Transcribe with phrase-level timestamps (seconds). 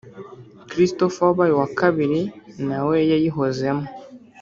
[0.69, 2.19] Christopher wabaye uwa kabiri
[2.67, 3.85] nawe yayihozemo